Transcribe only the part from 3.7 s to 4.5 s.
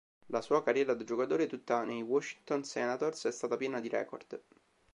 di record.